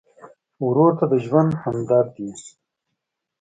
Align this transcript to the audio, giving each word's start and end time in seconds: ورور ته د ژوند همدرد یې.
ورور 0.67 0.91
ته 0.99 1.05
د 1.11 1.13
ژوند 1.25 1.51
همدرد 1.63 2.11
یې. 2.23 2.31